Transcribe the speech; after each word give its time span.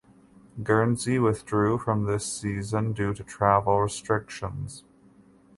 Guernsey 0.63 1.19
withdrew 1.19 1.77
from 1.77 2.05
this 2.05 2.25
season 2.25 2.91
due 2.93 3.13
to 3.13 3.23
travel 3.23 3.79
restrictions. 3.81 4.83